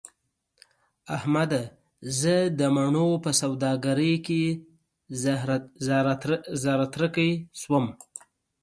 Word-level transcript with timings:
احمده! 1.15 1.61
زه 2.19 2.35
د 2.59 2.61
مڼو 2.75 3.07
په 3.23 3.31
سوداګرۍ 3.41 4.13
کې 4.25 4.41
زهره 6.63 6.85
ترکی 6.95 7.31
شوم. 7.59 7.85